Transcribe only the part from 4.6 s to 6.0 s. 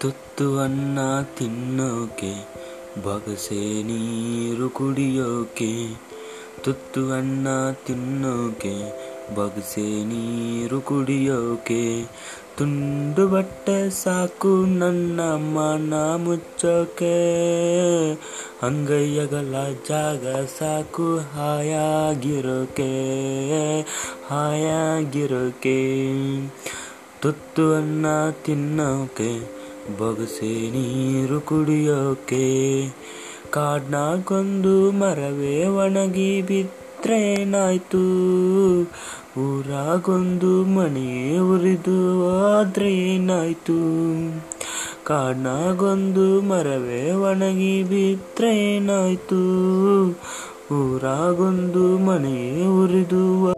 ಕುಡಿಯೋಕೆ,